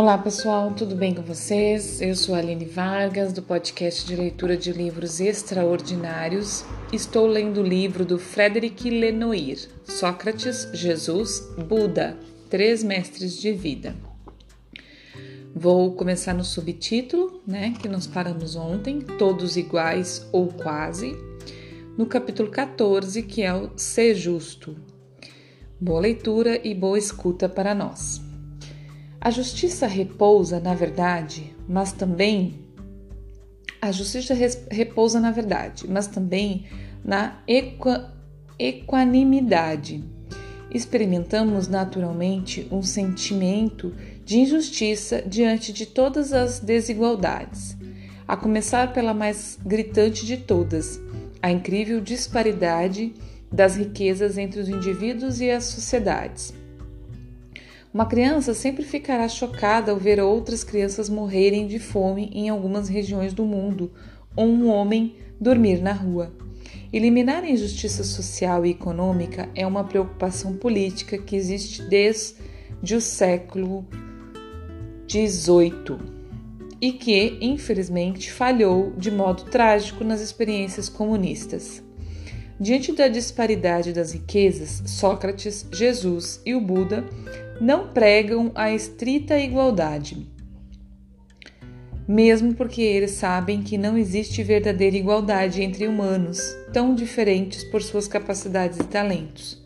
Olá 0.00 0.16
pessoal, 0.16 0.72
tudo 0.72 0.96
bem 0.96 1.14
com 1.14 1.20
vocês? 1.20 2.00
Eu 2.00 2.16
sou 2.16 2.34
a 2.34 2.38
Aline 2.38 2.64
Vargas, 2.64 3.34
do 3.34 3.42
podcast 3.42 4.06
de 4.06 4.16
leitura 4.16 4.56
de 4.56 4.72
livros 4.72 5.20
extraordinários. 5.20 6.64
Estou 6.90 7.26
lendo 7.26 7.60
o 7.60 7.62
livro 7.62 8.02
do 8.02 8.18
Frederic 8.18 8.88
Lenoir, 8.88 9.58
Sócrates, 9.84 10.70
Jesus, 10.72 11.40
Buda, 11.68 12.16
Três 12.48 12.82
Mestres 12.82 13.38
de 13.38 13.52
Vida. 13.52 13.94
Vou 15.54 15.92
começar 15.92 16.32
no 16.32 16.44
subtítulo, 16.44 17.42
né, 17.46 17.74
que 17.78 17.86
nós 17.86 18.06
paramos 18.06 18.56
ontem, 18.56 19.00
Todos 19.02 19.58
Iguais 19.58 20.26
ou 20.32 20.46
Quase, 20.48 21.14
no 21.98 22.06
capítulo 22.06 22.50
14, 22.50 23.22
que 23.22 23.42
é 23.42 23.52
o 23.52 23.70
Ser 23.76 24.14
Justo. 24.14 24.74
Boa 25.78 26.00
leitura 26.00 26.58
e 26.66 26.74
boa 26.74 26.96
escuta 26.96 27.50
para 27.50 27.74
nós. 27.74 28.29
A 29.22 29.30
justiça 29.30 29.86
repousa 29.86 30.58
na 30.58 30.74
verdade, 30.74 31.54
mas 31.68 31.92
também 31.92 32.54
a 33.82 33.92
justiça 33.92 34.34
repousa 34.70 35.20
na 35.20 35.30
verdade, 35.30 35.86
mas 35.86 36.06
também 36.06 36.64
na 37.04 37.42
equa, 37.46 38.14
equanimidade. 38.58 40.02
Experimentamos 40.70 41.68
naturalmente 41.68 42.66
um 42.70 42.82
sentimento 42.82 43.94
de 44.24 44.38
injustiça 44.38 45.22
diante 45.26 45.70
de 45.70 45.84
todas 45.84 46.32
as 46.32 46.58
desigualdades, 46.58 47.76
a 48.26 48.38
começar 48.38 48.94
pela 48.94 49.12
mais 49.12 49.58
gritante 49.62 50.24
de 50.24 50.38
todas, 50.38 50.98
a 51.42 51.50
incrível 51.50 52.00
disparidade 52.00 53.12
das 53.52 53.76
riquezas 53.76 54.38
entre 54.38 54.60
os 54.60 54.68
indivíduos 54.68 55.42
e 55.42 55.50
as 55.50 55.64
sociedades. 55.64 56.54
Uma 57.92 58.06
criança 58.06 58.54
sempre 58.54 58.84
ficará 58.84 59.26
chocada 59.28 59.90
ao 59.90 59.98
ver 59.98 60.20
outras 60.20 60.62
crianças 60.62 61.08
morrerem 61.08 61.66
de 61.66 61.80
fome 61.80 62.30
em 62.32 62.48
algumas 62.48 62.88
regiões 62.88 63.34
do 63.34 63.44
mundo 63.44 63.90
ou 64.36 64.46
um 64.46 64.68
homem 64.68 65.16
dormir 65.40 65.82
na 65.82 65.92
rua. 65.92 66.32
Eliminar 66.92 67.42
a 67.42 67.50
injustiça 67.50 68.04
social 68.04 68.64
e 68.64 68.70
econômica 68.70 69.48
é 69.56 69.66
uma 69.66 69.82
preocupação 69.82 70.56
política 70.56 71.18
que 71.18 71.34
existe 71.34 71.82
desde 71.82 72.94
o 72.94 73.00
século 73.00 73.84
XVIII 75.08 75.98
e 76.80 76.92
que, 76.92 77.38
infelizmente, 77.40 78.30
falhou 78.30 78.92
de 78.96 79.10
modo 79.10 79.44
trágico 79.44 80.04
nas 80.04 80.20
experiências 80.20 80.88
comunistas. 80.88 81.82
Diante 82.58 82.92
da 82.92 83.08
disparidade 83.08 83.92
das 83.92 84.12
riquezas, 84.12 84.82
Sócrates, 84.86 85.66
Jesus 85.72 86.40
e 86.44 86.54
o 86.54 86.60
Buda 86.60 87.04
não 87.60 87.88
pregam 87.88 88.50
a 88.54 88.72
estrita 88.72 89.38
igualdade, 89.38 90.26
mesmo 92.08 92.54
porque 92.54 92.80
eles 92.80 93.12
sabem 93.12 93.62
que 93.62 93.76
não 93.76 93.98
existe 93.98 94.42
verdadeira 94.42 94.96
igualdade 94.96 95.62
entre 95.62 95.86
humanos, 95.86 96.40
tão 96.72 96.94
diferentes 96.94 97.62
por 97.64 97.82
suas 97.82 98.08
capacidades 98.08 98.78
e 98.78 98.84
talentos. 98.84 99.62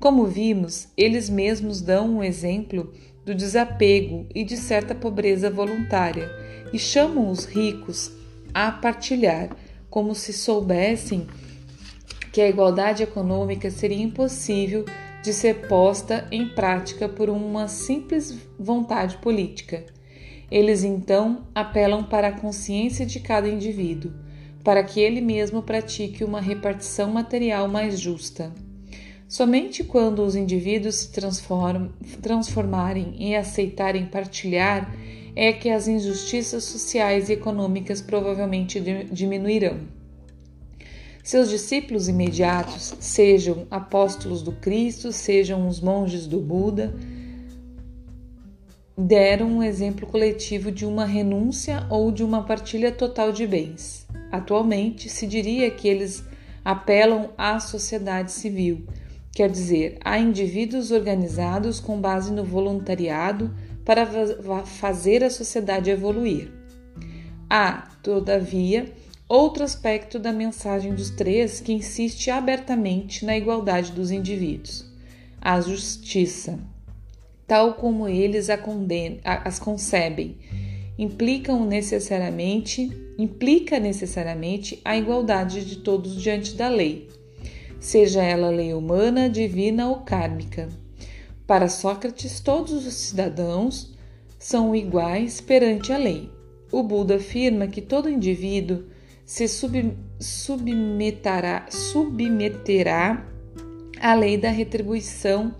Como 0.00 0.26
vimos, 0.26 0.88
eles 0.96 1.30
mesmos 1.30 1.80
dão 1.80 2.16
um 2.16 2.24
exemplo 2.24 2.92
do 3.24 3.34
desapego 3.34 4.26
e 4.34 4.44
de 4.44 4.56
certa 4.56 4.94
pobreza 4.94 5.48
voluntária 5.48 6.28
e 6.72 6.78
chamam 6.78 7.30
os 7.30 7.44
ricos 7.44 8.12
a 8.52 8.70
partilhar, 8.72 9.56
como 9.88 10.14
se 10.14 10.32
soubessem 10.32 11.26
que 12.32 12.40
a 12.40 12.48
igualdade 12.48 13.02
econômica 13.02 13.70
seria 13.70 14.02
impossível 14.02 14.84
de 15.28 15.34
ser 15.34 15.66
posta 15.68 16.26
em 16.32 16.48
prática 16.48 17.06
por 17.06 17.28
uma 17.28 17.68
simples 17.68 18.34
vontade 18.58 19.18
política. 19.18 19.84
Eles 20.50 20.82
então 20.82 21.42
apelam 21.54 22.02
para 22.02 22.28
a 22.28 22.32
consciência 22.32 23.04
de 23.04 23.20
cada 23.20 23.46
indivíduo, 23.46 24.10
para 24.64 24.82
que 24.82 24.98
ele 24.98 25.20
mesmo 25.20 25.62
pratique 25.62 26.24
uma 26.24 26.40
repartição 26.40 27.10
material 27.10 27.68
mais 27.68 28.00
justa. 28.00 28.50
Somente 29.28 29.84
quando 29.84 30.24
os 30.24 30.34
indivíduos 30.34 30.94
se 30.94 31.12
transformarem 32.22 33.14
e 33.18 33.36
aceitarem 33.36 34.06
partilhar 34.06 34.90
é 35.36 35.52
que 35.52 35.68
as 35.68 35.86
injustiças 35.86 36.64
sociais 36.64 37.28
e 37.28 37.34
econômicas 37.34 38.00
provavelmente 38.00 38.80
diminuirão. 39.12 39.97
Seus 41.28 41.50
discípulos 41.50 42.08
imediatos, 42.08 42.94
sejam 43.00 43.66
apóstolos 43.70 44.40
do 44.40 44.50
Cristo, 44.52 45.12
sejam 45.12 45.68
os 45.68 45.78
monges 45.78 46.26
do 46.26 46.40
Buda, 46.40 46.94
deram 48.96 49.46
um 49.58 49.62
exemplo 49.62 50.06
coletivo 50.06 50.72
de 50.72 50.86
uma 50.86 51.04
renúncia 51.04 51.86
ou 51.90 52.10
de 52.10 52.24
uma 52.24 52.44
partilha 52.44 52.90
total 52.90 53.30
de 53.30 53.46
bens. 53.46 54.06
Atualmente, 54.32 55.10
se 55.10 55.26
diria 55.26 55.70
que 55.70 55.86
eles 55.86 56.24
apelam 56.64 57.28
à 57.36 57.60
sociedade 57.60 58.32
civil, 58.32 58.86
quer 59.30 59.50
dizer, 59.50 59.98
a 60.02 60.18
indivíduos 60.18 60.90
organizados 60.90 61.78
com 61.78 62.00
base 62.00 62.32
no 62.32 62.42
voluntariado 62.42 63.54
para 63.84 64.06
fazer 64.64 65.22
a 65.22 65.28
sociedade 65.28 65.90
evoluir. 65.90 66.50
Há, 67.50 67.86
todavia, 68.02 68.90
Outro 69.28 69.62
aspecto 69.62 70.18
da 70.18 70.32
mensagem 70.32 70.94
dos 70.94 71.10
três 71.10 71.60
que 71.60 71.70
insiste 71.70 72.30
abertamente 72.30 73.26
na 73.26 73.36
igualdade 73.36 73.92
dos 73.92 74.10
indivíduos, 74.10 74.86
a 75.38 75.60
justiça, 75.60 76.58
tal 77.46 77.74
como 77.74 78.08
eles 78.08 78.48
as 79.22 79.58
concebem, 79.58 80.38
implicam 80.98 81.66
necessariamente, 81.66 82.90
implica 83.18 83.78
necessariamente 83.78 84.80
a 84.82 84.96
igualdade 84.96 85.62
de 85.62 85.76
todos 85.76 86.16
diante 86.22 86.54
da 86.54 86.70
lei, 86.70 87.10
seja 87.78 88.22
ela 88.22 88.48
lei 88.48 88.72
humana, 88.72 89.28
divina 89.28 89.90
ou 89.90 89.96
kármica. 89.96 90.70
Para 91.46 91.68
Sócrates, 91.68 92.40
todos 92.40 92.86
os 92.86 92.94
cidadãos 92.94 93.94
são 94.38 94.74
iguais 94.74 95.38
perante 95.38 95.92
a 95.92 95.98
lei. 95.98 96.30
O 96.72 96.82
Buda 96.82 97.16
afirma 97.16 97.66
que 97.66 97.82
todo 97.82 98.08
indivíduo 98.08 98.84
se 99.28 99.46
sub, 99.46 99.94
submeterá, 100.18 101.66
submeterá 101.68 103.26
à 104.00 104.14
lei 104.14 104.38
da 104.38 104.48
retribuição 104.48 105.54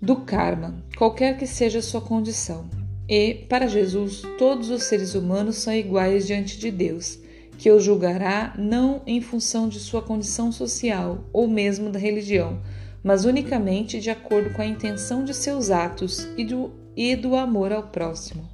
do 0.00 0.16
karma, 0.16 0.82
qualquer 0.96 1.36
que 1.36 1.46
seja 1.46 1.82
sua 1.82 2.00
condição. 2.00 2.64
E, 3.06 3.34
para 3.34 3.66
Jesus, 3.66 4.22
todos 4.38 4.70
os 4.70 4.84
seres 4.84 5.14
humanos 5.14 5.56
são 5.56 5.74
iguais 5.74 6.26
diante 6.26 6.58
de 6.58 6.70
Deus, 6.70 7.18
que 7.58 7.70
os 7.70 7.84
julgará 7.84 8.54
não 8.56 9.02
em 9.06 9.20
função 9.20 9.68
de 9.68 9.78
sua 9.78 10.00
condição 10.00 10.50
social 10.50 11.26
ou 11.30 11.46
mesmo 11.46 11.90
da 11.90 11.98
religião, 11.98 12.58
mas 13.04 13.26
unicamente 13.26 14.00
de 14.00 14.08
acordo 14.08 14.48
com 14.54 14.62
a 14.62 14.66
intenção 14.66 15.26
de 15.26 15.34
seus 15.34 15.70
atos 15.70 16.26
e 16.38 16.44
do, 16.46 16.72
e 16.96 17.14
do 17.16 17.36
amor 17.36 17.70
ao 17.70 17.82
próximo. 17.82 18.51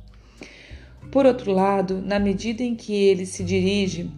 Por 1.11 1.25
outro 1.25 1.53
lado, 1.53 2.03
na 2.03 2.19
medida 2.19 2.63
em 2.63 2.75
que 2.75 2.93
ele 2.93 3.25
se 3.25 3.43
dirige 3.43 4.11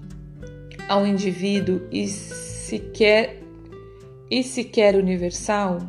ao 0.88 1.06
indivíduo 1.06 1.82
e 1.90 2.08
sequer 2.08 3.40
e 4.30 4.42
sequer 4.42 4.96
universal, 4.96 5.80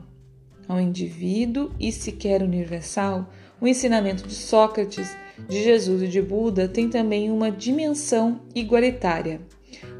ao 0.67 0.79
indivíduo 0.79 1.71
e 1.79 1.91
sequer 1.91 2.41
universal, 2.41 3.29
o 3.59 3.67
ensinamento 3.67 4.27
de 4.27 4.33
Sócrates, 4.33 5.15
de 5.47 5.63
Jesus 5.63 6.03
e 6.03 6.07
de 6.07 6.21
Buda 6.21 6.67
tem 6.67 6.89
também 6.89 7.31
uma 7.31 7.51
dimensão 7.51 8.41
igualitária. 8.53 9.41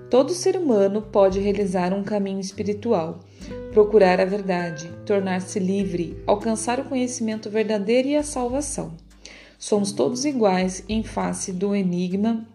Todo 0.10 0.34
ser 0.34 0.56
humano 0.56 1.02
pode 1.02 1.40
realizar 1.40 1.94
um 1.94 2.04
caminho 2.04 2.40
espiritual, 2.40 3.20
procurar 3.72 4.20
a 4.20 4.26
verdade, 4.26 4.92
tornar-se 5.06 5.58
livre, 5.60 6.18
alcançar 6.28 6.80
o 6.80 6.86
conhecimento 6.86 7.50
verdadeiro 7.50 8.08
e 8.10 8.16
a 8.16 8.24
salvação. 8.24 8.96
Somos 9.62 9.92
todos 9.92 10.26
iguais 10.26 10.84
em 10.90 11.04
face 11.04 11.54
do 11.54 11.76
enigma 11.76 12.48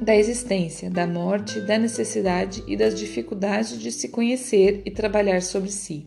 da 0.00 0.14
existência, 0.14 0.88
da 0.88 1.04
morte, 1.04 1.60
da 1.60 1.76
necessidade 1.76 2.62
e 2.68 2.76
das 2.76 2.96
dificuldades 2.96 3.76
de 3.80 3.90
se 3.90 4.10
conhecer 4.10 4.80
e 4.84 4.90
trabalhar 4.92 5.42
sobre 5.42 5.72
si. 5.72 6.06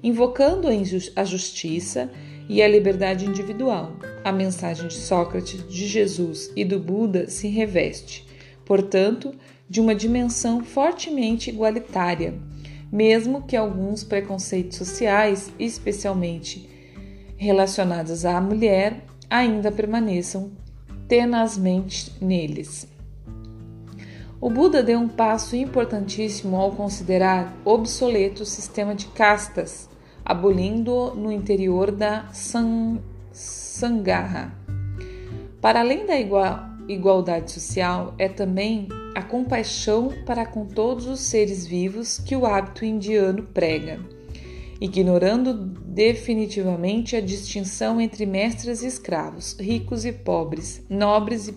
Invocando 0.00 0.68
a 1.16 1.24
justiça 1.24 2.08
e 2.48 2.62
a 2.62 2.68
liberdade 2.68 3.26
individual, 3.26 3.96
a 4.22 4.30
mensagem 4.30 4.86
de 4.86 4.94
Sócrates, 4.94 5.68
de 5.68 5.88
Jesus 5.88 6.52
e 6.54 6.64
do 6.64 6.78
Buda 6.78 7.28
se 7.28 7.48
reveste, 7.48 8.24
portanto, 8.64 9.34
de 9.68 9.80
uma 9.80 9.94
dimensão 9.94 10.64
fortemente 10.64 11.50
igualitária, 11.50 12.32
mesmo 12.92 13.42
que 13.42 13.56
alguns 13.56 14.04
preconceitos 14.04 14.78
sociais, 14.78 15.50
especialmente 15.58 16.70
relacionados 17.36 18.24
à 18.24 18.40
mulher, 18.40 19.02
ainda 19.30 19.70
permaneçam 19.70 20.50
tenazmente 21.06 22.12
neles. 22.20 22.86
O 24.40 24.48
Buda 24.48 24.82
deu 24.82 25.00
um 25.00 25.08
passo 25.08 25.56
importantíssimo 25.56 26.56
ao 26.56 26.72
considerar 26.72 27.52
obsoleto 27.64 28.44
o 28.44 28.46
sistema 28.46 28.94
de 28.94 29.06
castas, 29.06 29.88
abolindo-o 30.24 31.14
no 31.14 31.32
interior 31.32 31.90
da 31.90 32.28
san, 32.32 32.98
Sangarra. 33.32 34.52
Para 35.60 35.80
além 35.80 36.06
da 36.06 36.14
igualdade 36.88 37.50
social, 37.50 38.14
é 38.16 38.28
também 38.28 38.88
a 39.14 39.22
compaixão 39.22 40.12
para 40.24 40.46
com 40.46 40.64
todos 40.64 41.06
os 41.06 41.20
seres 41.20 41.66
vivos 41.66 42.18
que 42.18 42.36
o 42.36 42.46
hábito 42.46 42.84
indiano 42.84 43.42
prega, 43.42 43.98
ignorando 44.80 45.52
definitivamente 45.54 47.16
a 47.16 47.20
distinção 47.20 48.00
entre 48.00 48.24
mestres 48.24 48.82
e 48.82 48.86
escravos, 48.86 49.56
ricos 49.58 50.04
e 50.04 50.12
pobres, 50.12 50.84
nobres 50.88 51.48
e 51.48 51.52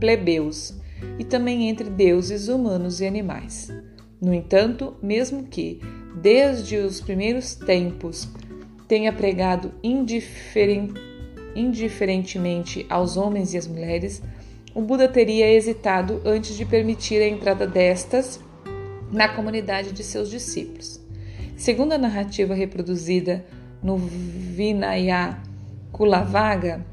plebeus, 0.00 0.74
e 1.18 1.24
também 1.24 1.68
entre 1.68 1.88
deuses, 1.88 2.48
humanos 2.48 3.00
e 3.00 3.06
animais. 3.06 3.72
No 4.20 4.34
entanto, 4.34 4.96
mesmo 5.02 5.44
que, 5.44 5.80
desde 6.20 6.76
os 6.76 7.00
primeiros 7.00 7.54
tempos, 7.54 8.28
tenha 8.88 9.12
pregado 9.12 9.72
indiferen 9.82 10.92
indiferentemente 11.54 12.86
aos 12.88 13.16
homens 13.16 13.54
e 13.54 13.58
às 13.58 13.66
mulheres, 13.66 14.22
o 14.74 14.80
Buda 14.80 15.08
teria 15.08 15.50
hesitado 15.50 16.20
antes 16.24 16.56
de 16.56 16.64
permitir 16.64 17.20
a 17.20 17.26
entrada 17.26 17.66
destas 17.66 18.38
na 19.10 19.28
comunidade 19.28 19.92
de 19.92 20.04
seus 20.04 20.30
discípulos. 20.30 20.99
Segundo 21.60 21.92
a 21.92 21.98
narrativa 21.98 22.54
reproduzida 22.54 23.44
no 23.82 23.98
Vinaya 23.98 25.36
Kulavaga, 25.92 26.86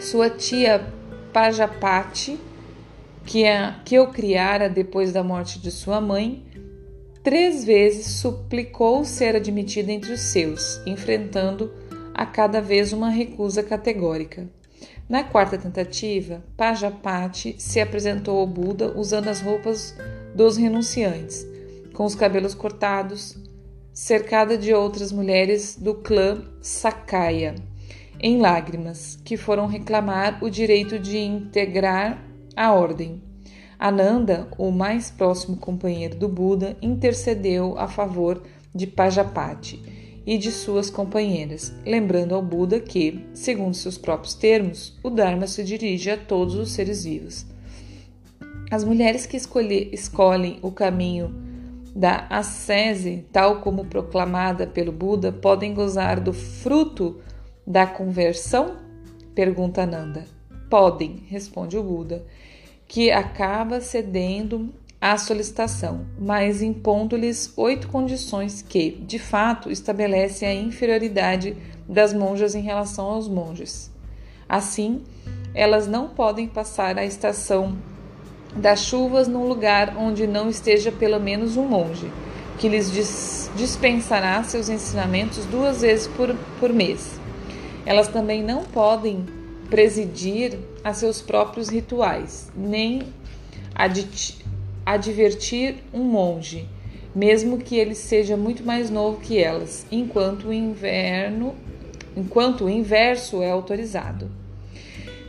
sua 0.00 0.30
tia 0.30 0.90
Pajapati 1.34 2.40
que, 3.26 3.46
a, 3.46 3.82
que 3.84 3.98
o 3.98 4.06
criara 4.06 4.70
depois 4.70 5.12
da 5.12 5.22
morte 5.22 5.58
de 5.58 5.70
sua 5.70 6.00
mãe, 6.00 6.42
três 7.22 7.62
vezes 7.62 8.06
suplicou 8.06 9.04
ser 9.04 9.36
admitida 9.36 9.92
entre 9.92 10.14
os 10.14 10.20
seus, 10.20 10.80
enfrentando 10.86 11.70
a 12.14 12.24
cada 12.24 12.62
vez 12.62 12.90
uma 12.90 13.10
recusa 13.10 13.62
categórica. 13.62 14.48
Na 15.06 15.22
quarta 15.24 15.58
tentativa, 15.58 16.42
Pajapati 16.56 17.56
se 17.58 17.82
apresentou 17.82 18.38
ao 18.38 18.46
Buda 18.46 18.98
usando 18.98 19.28
as 19.28 19.42
roupas 19.42 19.94
dos 20.34 20.56
renunciantes, 20.56 21.46
com 21.92 22.06
os 22.06 22.14
cabelos 22.14 22.54
cortados, 22.54 23.43
cercada 23.94 24.58
de 24.58 24.74
outras 24.74 25.12
mulheres 25.12 25.76
do 25.80 25.94
clã 25.94 26.42
Sakaya, 26.60 27.54
em 28.20 28.40
lágrimas, 28.40 29.16
que 29.24 29.36
foram 29.36 29.68
reclamar 29.68 30.42
o 30.42 30.50
direito 30.50 30.98
de 30.98 31.16
integrar 31.16 32.20
a 32.56 32.72
ordem. 32.72 33.22
Ananda, 33.78 34.48
o 34.58 34.72
mais 34.72 35.12
próximo 35.12 35.56
companheiro 35.56 36.16
do 36.16 36.28
Buda, 36.28 36.76
intercedeu 36.82 37.78
a 37.78 37.86
favor 37.86 38.42
de 38.74 38.86
Pajapati 38.86 39.80
e 40.26 40.38
de 40.38 40.50
suas 40.50 40.90
companheiras, 40.90 41.72
lembrando 41.86 42.34
ao 42.34 42.42
Buda 42.42 42.80
que, 42.80 43.24
segundo 43.32 43.74
seus 43.74 43.96
próprios 43.96 44.34
termos, 44.34 44.98
o 45.04 45.10
Dharma 45.10 45.46
se 45.46 45.62
dirige 45.62 46.10
a 46.10 46.16
todos 46.16 46.56
os 46.56 46.72
seres 46.72 47.04
vivos. 47.04 47.46
As 48.70 48.82
mulheres 48.82 49.26
que 49.26 49.36
escolhe, 49.36 49.90
escolhem 49.92 50.58
o 50.62 50.72
caminho 50.72 51.53
da 51.94 52.26
ascese, 52.28 53.24
tal 53.32 53.60
como 53.60 53.84
proclamada 53.84 54.66
pelo 54.66 54.90
Buda, 54.90 55.30
podem 55.30 55.72
gozar 55.72 56.18
do 56.18 56.32
fruto 56.32 57.20
da 57.66 57.86
conversão? 57.86 58.76
Pergunta 59.34 59.82
Ananda. 59.82 60.24
Podem, 60.68 61.24
responde 61.28 61.76
o 61.76 61.82
Buda 61.82 62.24
que 62.86 63.10
acaba 63.10 63.80
cedendo 63.80 64.72
à 65.00 65.18
solicitação, 65.18 66.06
mas 66.18 66.62
impondo-lhes 66.62 67.52
oito 67.56 67.88
condições 67.88 68.62
que, 68.62 68.90
de 68.90 69.18
fato, 69.18 69.70
estabelecem 69.70 70.48
a 70.48 70.54
inferioridade 70.54 71.56
das 71.88 72.12
monjas 72.12 72.54
em 72.54 72.62
relação 72.62 73.06
aos 73.06 73.28
monges. 73.28 73.90
Assim, 74.48 75.02
elas 75.54 75.86
não 75.86 76.08
podem 76.08 76.46
passar 76.46 76.98
a 76.98 77.04
estação 77.04 77.76
das 78.56 78.84
chuvas 78.84 79.26
num 79.26 79.48
lugar 79.48 79.96
onde 79.98 80.26
não 80.26 80.48
esteja 80.48 80.92
pelo 80.92 81.18
menos 81.20 81.56
um 81.56 81.66
monge, 81.66 82.10
que 82.58 82.68
lhes 82.68 83.50
dispensará 83.56 84.42
seus 84.44 84.68
ensinamentos 84.68 85.44
duas 85.46 85.80
vezes 85.80 86.06
por, 86.06 86.34
por 86.60 86.72
mês. 86.72 87.18
Elas 87.84 88.08
também 88.08 88.42
não 88.42 88.64
podem 88.64 89.24
presidir 89.68 90.58
a 90.82 90.94
seus 90.94 91.20
próprios 91.20 91.68
rituais, 91.68 92.50
nem 92.56 93.02
advertir 94.86 95.76
um 95.92 96.04
monge, 96.04 96.68
mesmo 97.14 97.58
que 97.58 97.76
ele 97.76 97.94
seja 97.94 98.36
muito 98.36 98.64
mais 98.64 98.90
novo 98.90 99.20
que 99.20 99.38
elas, 99.38 99.86
enquanto 99.90 100.48
o 100.48 100.52
inverno, 100.52 101.54
enquanto 102.16 102.64
o 102.64 102.70
inverso 102.70 103.42
é 103.42 103.50
autorizado. 103.50 104.30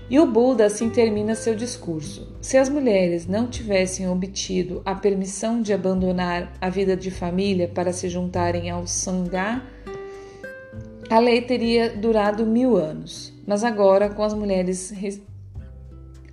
E 0.08 0.20
o 0.20 0.26
Buda 0.28 0.66
assim 0.66 0.90
termina 0.90 1.34
seu 1.34 1.56
discurso. 1.56 2.36
Se 2.40 2.58
as 2.58 2.70
mulheres 2.70 3.26
não 3.26 3.48
tivessem 3.48 4.08
obtido 4.08 4.82
a 4.86 4.94
permissão 4.94 5.62
de 5.62 5.74
abandonar 5.74 6.54
a 6.62 6.70
vida 6.70 6.96
de 6.96 7.10
família 7.10 7.68
para 7.68 7.92
se 7.92 8.08
juntarem 8.08 8.70
ao 8.70 8.86
Sangha, 8.86 9.64
a 11.10 11.20
lei 11.20 11.42
teria 11.42 11.90
durado 11.90 12.46
mil 12.46 12.78
anos. 12.78 13.34
Mas 13.48 13.64
agora, 13.64 14.08
com 14.08 14.24
as 14.24 14.34
mulheres, 14.36 14.94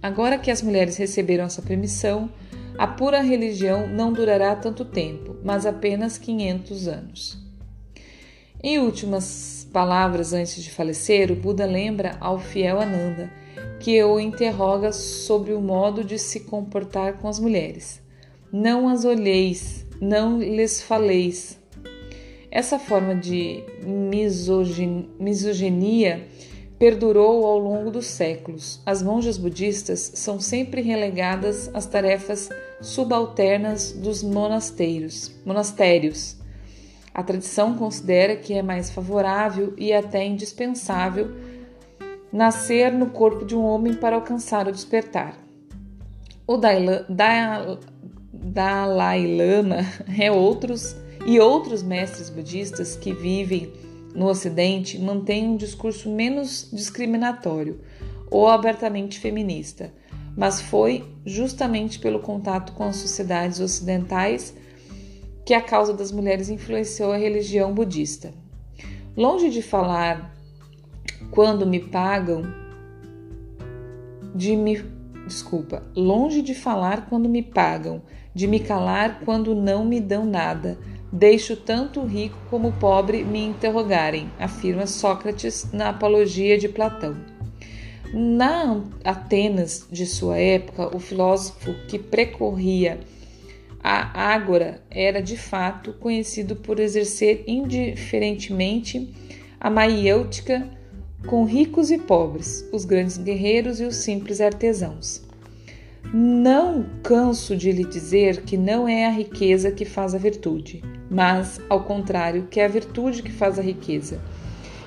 agora 0.03 0.39
que 0.39 0.51
as 0.51 0.61
mulheres 0.61 0.99
receberam 0.99 1.45
essa 1.45 1.63
permissão, 1.63 2.29
a 2.77 2.87
pura 2.87 3.23
religião 3.23 3.87
não 3.87 4.13
durará 4.13 4.55
tanto 4.55 4.85
tempo, 4.85 5.37
mas 5.43 5.65
apenas 5.65 6.19
500 6.19 6.89
anos. 6.89 7.39
Em 8.63 8.79
últimas 8.79 9.67
palavras 9.73 10.35
antes 10.35 10.63
de 10.63 10.71
falecer, 10.71 11.33
o 11.33 11.37
Buda 11.37 11.65
lembra 11.65 12.17
ao 12.21 12.39
fiel 12.39 12.79
Ananda 12.79 13.31
que 13.83 14.03
o 14.05 14.21
interroga 14.21 14.93
sobre 14.93 15.53
o 15.53 15.61
modo 15.61 16.05
de 16.05 16.17
se 16.17 16.39
comportar 16.39 17.19
com 17.19 17.27
as 17.27 17.41
mulheres. 17.41 18.01
Não 18.53 18.89
as 18.89 19.05
olheis, 19.05 19.85
não 20.01 20.39
lhes 20.39 20.81
faleis. 20.81 21.59
Essa 22.49 22.79
forma 22.79 23.13
de 23.13 23.65
misoginia 25.19 26.25
perdurou 26.79 27.45
ao 27.45 27.59
longo 27.59 27.91
dos 27.91 28.07
séculos. 28.07 28.81
As 28.87 29.03
monjas 29.03 29.37
budistas 29.37 30.13
são 30.15 30.39
sempre 30.39 30.81
relegadas 30.81 31.69
às 31.75 31.85
tarefas 31.85 32.51
subalternas 32.81 33.91
dos 33.91 34.23
monastérios. 34.23 35.33
monastérios. 35.45 36.37
A 37.13 37.25
tradição 37.25 37.75
considera 37.77 38.37
que 38.37 38.55
é 38.55 38.63
mais 38.63 38.91
favorável 38.91 39.75
e 39.77 39.93
até 39.93 40.25
indispensável 40.25 41.33
nascer 42.33 42.93
no 42.93 43.11
corpo 43.11 43.45
de 43.45 43.55
um 43.55 43.63
homem 43.63 43.95
para 43.95 44.17
alcançar 44.17 44.67
o 44.67 44.73
despertar. 44.73 45.37
O 46.47 46.57
Dalai, 48.33 49.27
Lama 49.37 49.79
é 50.19 50.33
outros 50.33 50.97
e 51.27 51.39
outros 51.39 51.83
mestres 51.83 52.31
budistas 52.31 52.97
que 52.97 53.13
vivem 53.13 53.73
no 54.15 54.27
Ocidente 54.27 54.99
mantém 54.99 55.47
um 55.49 55.57
discurso 55.57 56.11
menos 56.11 56.69
discriminatório 56.73 57.81
ou 58.31 58.49
abertamente 58.49 59.21
feminista, 59.21 59.93
mas 60.37 60.61
foi 60.61 61.05
justamente 61.25 61.99
pelo 61.99 62.21
contato 62.21 62.73
com 62.73 62.85
as 62.85 62.97
sociedades 62.97 63.61
ocidentais 63.61 64.55
que 65.45 65.55
a 65.55 65.61
causa 65.61 65.93
das 65.93 66.11
mulheres 66.11 66.49
influenciou 66.49 67.13
a 67.13 67.17
religião 67.17 67.73
budista. 67.73 68.33
Longe 69.17 69.51
de 69.51 69.61
falar 69.61 70.32
quando 71.33 71.67
me 71.67 71.81
pagam, 71.81 72.45
de 74.33 74.55
me 74.55 74.85
desculpa, 75.27 75.83
longe 75.97 76.41
de 76.41 76.55
falar 76.55 77.09
quando 77.09 77.29
me 77.29 77.43
pagam, 77.43 78.01
de 78.33 78.47
me 78.47 78.61
calar 78.61 79.21
quando 79.25 79.55
não 79.55 79.85
me 79.85 80.01
dão 80.01 80.25
nada 80.25 80.79
Deixo 81.15 81.55
tanto 81.57 82.01
o 82.01 82.07
rico 82.07 82.39
como 82.49 82.69
o 82.69 82.73
pobre 82.73 83.23
me 83.23 83.45
interrogarem, 83.45 84.31
afirma 84.39 84.87
Sócrates 84.87 85.71
na 85.71 85.91
Apologia 85.91 86.57
de 86.57 86.71
Platão. 86.71 87.15
Na 88.15 88.83
Atenas 89.05 89.87
de 89.93 90.07
sua 90.07 90.39
época, 90.39 90.97
o 90.97 90.99
filósofo 90.99 91.75
que 91.87 91.99
precorria 91.99 92.99
a 93.85 94.33
Ágora 94.33 94.83
era 94.91 95.21
de 95.21 95.37
fato 95.37 95.93
conhecido 95.93 96.57
por 96.57 96.81
exercer 96.81 97.45
indiferentemente 97.47 99.15
a 99.61 99.69
maiêutica 99.69 100.67
com 101.27 101.45
ricos 101.45 101.91
e 101.91 101.99
pobres, 101.99 102.69
os 102.73 102.85
grandes 102.85 103.17
guerreiros 103.17 103.81
e 103.81 103.85
os 103.85 103.97
simples 103.97 104.41
artesãos. 104.41 105.23
Não 106.13 106.85
canso 107.03 107.57
de 107.57 107.71
lhe 107.71 107.85
dizer 107.85 108.43
que 108.43 108.57
não 108.57 108.89
é 108.89 109.07
a 109.07 109.11
riqueza 109.11 109.71
que 109.71 109.85
faz 109.85 110.15
a 110.15 110.19
virtude, 110.19 110.83
mas, 111.09 111.61
ao 111.71 111.85
contrário, 111.85 112.49
que 112.51 112.61
é 112.61 112.65
a 112.65 112.69
virtude 112.69 113.23
que 113.23 113.31
faz 113.31 113.59
a 113.59 113.63
riqueza, 113.63 114.21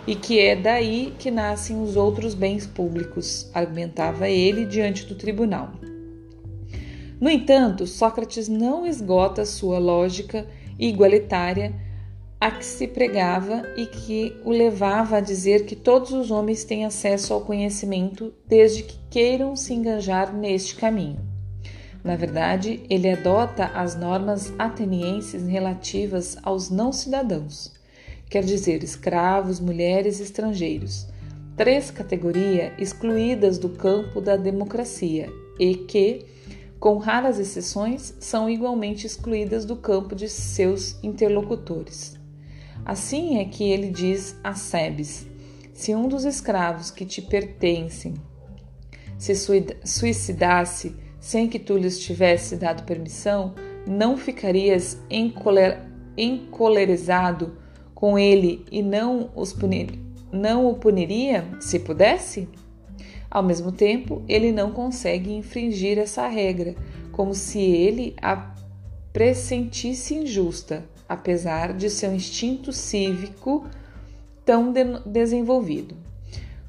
e 0.06 0.14
que 0.14 0.40
é 0.40 0.56
daí 0.56 1.14
que 1.18 1.32
nascem 1.32 1.82
os 1.82 1.96
outros 1.96 2.36
bens 2.36 2.68
públicos, 2.68 3.50
argumentava 3.54 4.30
ele 4.30 4.66
diante 4.66 5.06
do 5.06 5.16
tribunal. 5.16 5.72
No 7.20 7.30
entanto, 7.30 7.88
Sócrates 7.88 8.48
não 8.48 8.86
esgota 8.86 9.46
sua 9.46 9.80
lógica 9.80 10.46
igualitária 10.78 11.74
a 12.40 12.52
que 12.52 12.66
se 12.66 12.88
pregava 12.88 13.64
e 13.78 13.86
que 13.86 14.36
o 14.44 14.52
levava 14.52 15.18
a 15.18 15.22
dizer 15.22 15.66
que 15.66 15.76
todos 15.76 16.12
os 16.12 16.32
homens 16.32 16.64
têm 16.64 16.86
acesso 16.86 17.34
ao 17.34 17.42
conhecimento 17.42 18.34
desde 18.48 18.84
que 18.84 19.00
queiram 19.10 19.56
se 19.56 19.74
engajar 19.74 20.34
neste 20.34 20.76
caminho. 20.76 21.20
Na 22.04 22.16
verdade, 22.16 22.84
ele 22.88 23.10
adota 23.10 23.66
as 23.74 23.96
normas 23.96 24.54
atenienses 24.60 25.48
relativas 25.48 26.38
aos 26.44 26.70
não 26.70 26.92
cidadãos, 26.92 27.74
quer 28.30 28.44
dizer, 28.44 28.84
escravos, 28.84 29.60
mulheres 29.60 30.20
e 30.20 30.24
estrangeiros, 30.24 31.08
três 31.58 31.90
categorias 31.90 32.74
excluídas 32.78 33.58
do 33.58 33.70
campo 33.70 34.22
da 34.22 34.36
democracia 34.36 35.32
e 35.58 35.74
que, 35.74 36.26
com 36.80 36.98
raras 36.98 37.40
exceções, 37.40 38.14
são 38.20 38.48
igualmente 38.48 39.08
excluídas 39.08 39.66
do 39.66 39.76
campo 39.76 40.14
de 40.14 40.30
seus 40.30 41.02
interlocutores. 41.02 42.25
Assim 42.86 43.40
é 43.40 43.46
que 43.46 43.64
ele 43.64 43.90
diz 43.90 44.40
a 44.44 44.54
Sebes: 44.54 45.26
Se 45.74 45.96
um 45.96 46.08
dos 46.08 46.24
escravos 46.24 46.92
que 46.92 47.04
te 47.04 47.22
pertencem 47.22 48.14
se 49.18 49.34
suicidasse 49.84 50.96
sem 51.20 51.48
que 51.48 51.58
tu 51.58 51.76
lhes 51.76 52.00
tivesse 52.00 52.56
dado 52.56 52.84
permissão, 52.84 53.56
não 53.88 54.16
ficarias 54.16 55.00
encoler, 55.10 55.82
encolerizado 56.16 57.58
com 57.96 58.20
ele 58.20 58.64
e 58.72 58.84
não, 58.84 59.32
punir, 59.60 60.00
não 60.32 60.70
o 60.70 60.76
puniria 60.76 61.48
se 61.60 61.80
pudesse? 61.80 62.48
Ao 63.32 63.42
mesmo 63.42 63.72
tempo, 63.72 64.22
ele 64.28 64.52
não 64.52 64.72
consegue 64.72 65.34
infringir 65.34 65.98
essa 65.98 66.28
regra, 66.28 66.76
como 67.12 67.34
se 67.34 67.60
ele 67.60 68.16
a 68.22 68.54
pressentisse 69.12 70.14
injusta, 70.14 70.88
apesar 71.08 71.74
de 71.74 71.90
seu 71.90 72.14
instinto 72.14 72.72
cívico 72.74 73.66
tão 74.44 74.72
de 74.72 74.84
desenvolvido. 75.06 75.96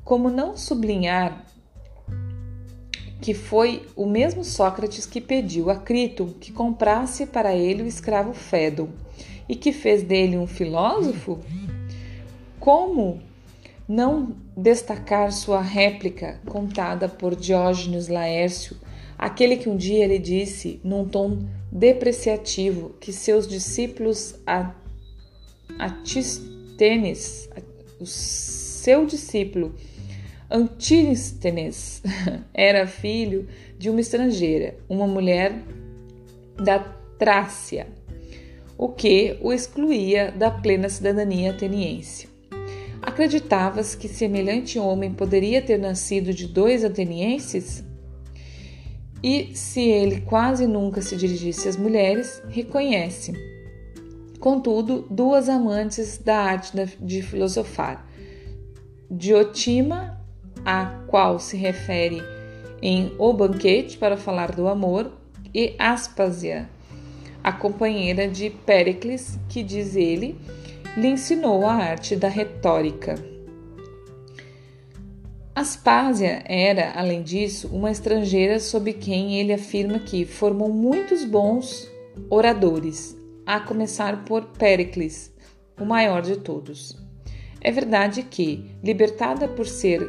Como 0.04 0.30
não 0.30 0.56
sublinhar 0.56 1.44
que 3.20 3.34
foi 3.34 3.86
o 3.96 4.06
mesmo 4.06 4.44
Sócrates 4.44 5.06
que 5.06 5.20
pediu 5.20 5.70
a 5.70 5.76
Crito 5.76 6.34
que 6.40 6.52
comprasse 6.52 7.26
para 7.26 7.54
ele 7.54 7.82
o 7.82 7.86
escravo 7.86 8.32
Fédon 8.32 8.90
e 9.48 9.56
que 9.56 9.72
fez 9.72 10.02
dele 10.02 10.36
um 10.36 10.46
filósofo? 10.46 11.40
Como 12.60 13.20
não 13.88 14.34
destacar 14.56 15.32
sua 15.32 15.60
réplica 15.60 16.40
contada 16.46 17.08
por 17.08 17.36
Diógenes 17.36 18.08
Laércio, 18.08 18.76
aquele 19.18 19.56
que 19.56 19.68
um 19.68 19.76
dia 19.76 20.06
lhe 20.06 20.18
disse, 20.18 20.80
num 20.82 21.06
tom 21.06 21.38
depreciativo, 21.70 22.94
que 23.00 23.12
seus 23.12 23.46
discípulos 23.46 24.34
Atisthenes, 25.78 27.48
o 28.00 28.06
seu 28.06 29.06
discípulo 29.06 29.74
Antístenes 30.50 32.02
era 32.54 32.86
filho 32.86 33.48
de 33.78 33.90
uma 33.90 34.00
estrangeira, 34.00 34.76
uma 34.88 35.06
mulher 35.06 35.60
da 36.56 36.78
Trácia, 37.18 37.88
o 38.78 38.88
que 38.88 39.38
o 39.40 39.52
excluía 39.52 40.30
da 40.30 40.50
plena 40.50 40.88
cidadania 40.88 41.50
ateniense. 41.50 42.28
Acreditavas 43.02 43.94
que 43.94 44.08
semelhante 44.08 44.78
homem 44.78 45.12
poderia 45.12 45.62
ter 45.62 45.78
nascido 45.78 46.32
de 46.32 46.46
dois 46.46 46.84
atenienses? 46.84 47.82
E 49.22 49.54
se 49.54 49.80
ele 49.80 50.20
quase 50.20 50.66
nunca 50.66 51.00
se 51.00 51.16
dirigisse 51.16 51.68
às 51.68 51.76
mulheres, 51.76 52.42
reconhece. 52.48 53.32
Contudo, 54.38 55.06
duas 55.10 55.48
amantes 55.48 56.18
da 56.18 56.38
arte 56.38 56.72
de 57.00 57.22
filosofar, 57.22 58.06
Diotima 59.10 60.20
a 60.64 60.86
qual 61.06 61.38
se 61.38 61.56
refere 61.56 62.20
em 62.82 63.12
O 63.18 63.32
Banquete 63.32 63.96
para 63.96 64.16
falar 64.16 64.52
do 64.52 64.68
amor, 64.68 65.12
e 65.54 65.74
Aspásia, 65.78 66.68
a 67.42 67.52
companheira 67.52 68.28
de 68.28 68.50
Péricles, 68.50 69.38
que 69.48 69.62
diz 69.62 69.96
ele, 69.96 70.38
lhe 70.96 71.08
ensinou 71.08 71.64
a 71.64 71.72
arte 71.72 72.16
da 72.16 72.28
retórica. 72.28 73.14
Aspásia 75.56 76.42
era, 76.44 76.92
além 76.94 77.22
disso, 77.22 77.68
uma 77.72 77.90
estrangeira 77.90 78.60
sob 78.60 78.92
quem 78.92 79.40
ele 79.40 79.54
afirma 79.54 79.98
que 79.98 80.26
formou 80.26 80.70
muitos 80.70 81.24
bons 81.24 81.90
oradores, 82.28 83.16
a 83.46 83.58
começar 83.58 84.26
por 84.26 84.44
Péricles, 84.48 85.32
o 85.80 85.86
maior 85.86 86.20
de 86.20 86.36
todos. 86.36 86.94
É 87.58 87.72
verdade 87.72 88.22
que, 88.22 88.70
libertada 88.84 89.48
por 89.48 89.66
ser 89.66 90.06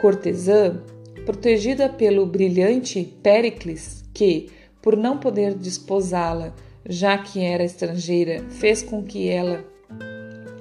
cortesã, 0.00 0.82
protegida 1.24 1.88
pelo 1.88 2.26
brilhante 2.26 3.04
Péricles, 3.22 4.02
que, 4.12 4.50
por 4.82 4.96
não 4.96 5.18
poder 5.18 5.54
desposá-la, 5.54 6.52
já 6.84 7.16
que 7.18 7.38
era 7.38 7.62
estrangeira, 7.62 8.42
fez 8.50 8.82
com 8.82 9.04
que 9.04 9.28
ela 9.28 9.64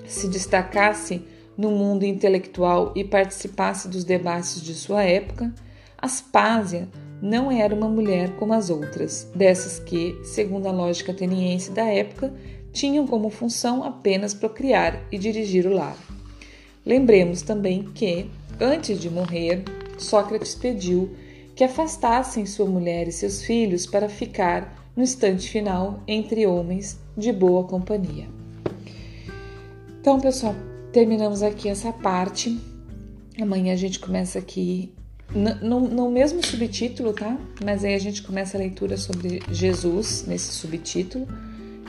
se 0.06 0.28
destacasse 0.28 1.26
no 1.58 1.72
mundo 1.72 2.04
intelectual 2.04 2.94
e 2.96 3.04
participasse 3.04 3.88
dos 3.88 4.04
debates 4.04 4.62
de 4.62 4.74
sua 4.74 5.04
época, 5.04 5.54
Aspásia 5.98 6.88
não 7.22 7.52
era 7.52 7.74
uma 7.74 7.90
mulher 7.90 8.36
como 8.38 8.54
as 8.54 8.70
outras, 8.70 9.28
dessas 9.34 9.80
que, 9.80 10.16
segundo 10.24 10.68
a 10.68 10.72
lógica 10.72 11.12
ateniense 11.12 11.72
da 11.72 11.86
época, 11.86 12.32
tinham 12.72 13.08
como 13.08 13.30
função 13.30 13.84
apenas 13.84 14.34
procriar 14.34 15.02
e 15.12 15.18
dirigir 15.18 15.66
o 15.66 15.74
lar. 15.74 15.98
Lembremos 16.86 17.42
também 17.42 17.84
que, 17.84 18.30
Antes 18.60 19.00
de 19.00 19.08
morrer, 19.08 19.64
Sócrates 20.00 20.56
pediu 20.56 21.16
que 21.56 21.64
afastassem 21.64 22.46
sua 22.48 22.66
mulher 22.66 23.08
e 23.08 23.12
seus 23.12 23.44
filhos 23.44 23.86
para 23.86 24.10
ficar 24.10 24.92
no 24.96 25.04
instante 25.04 25.48
final 25.48 26.02
entre 26.08 26.48
homens 26.48 27.00
de 27.16 27.32
boa 27.32 27.64
companhia. 27.66 28.28
Então, 30.02 30.20
pessoal, 30.20 30.56
terminamos 30.92 31.42
aqui 31.42 31.70
essa 31.70 31.92
parte. 31.92 32.60
Amanhã 33.40 33.74
a 33.74 33.78
gente 33.78 34.00
começa 34.00 34.40
aqui 34.40 34.94
no, 35.34 35.80
no, 35.82 36.10
mesmo 36.10 36.46
subtítulo, 36.46 37.14
tá? 37.14 37.38
Mas 37.64 37.84
aí 37.84 37.94
a 37.94 38.00
gente 38.00 38.24
começa 38.24 38.58
a 38.58 38.60
leitura 38.60 38.98
sobre 38.98 39.42
Jesus 39.52 40.26
nesse 40.28 40.52
subtítulo 40.54 41.28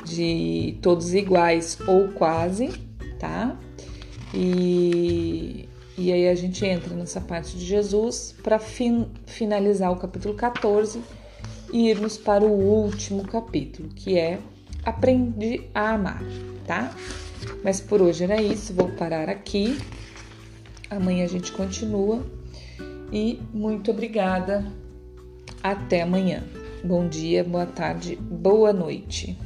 de 0.05 0.78
todos 0.83 1.14
iguais 1.14 1.78
ou 1.87 2.09
quase, 2.09 2.69
tá? 3.19 3.59
E 4.35 5.69
e 5.99 6.12
aí 6.12 6.28
a 6.28 6.35
gente 6.37 6.64
entra 6.64 6.95
nessa 6.95 7.21
parte 7.21 7.59
de 7.59 7.64
Jesus 7.64 8.33
para 8.40 8.61
fin 8.61 9.09
finalizar 9.26 9.90
o 9.90 9.97
capítulo 9.97 10.33
14 10.35 11.00
e 11.73 11.88
irmos 11.88 12.17
para 12.17 12.45
o 12.45 12.52
último 12.52 13.25
capítulo, 13.25 13.88
que 13.88 14.17
é 14.17 14.38
Aprendi 14.85 15.62
a 15.75 15.95
Amar, 15.95 16.23
tá? 16.64 16.95
Mas 17.62 17.80
por 17.80 18.00
hoje 18.00 18.25
era 18.25 18.40
isso, 18.40 18.73
vou 18.73 18.88
parar 18.88 19.28
aqui. 19.28 19.78
Amanhã 20.90 21.25
a 21.25 21.28
gente 21.28 21.52
continua 21.52 22.25
e 23.12 23.40
muito 23.52 23.90
obrigada. 23.90 24.64
Até 25.62 26.02
amanhã. 26.02 26.45
Bom 26.85 27.09
dia, 27.09 27.42
boa 27.42 27.66
tarde, 27.66 28.16
boa 28.16 28.73
noite. 28.73 29.37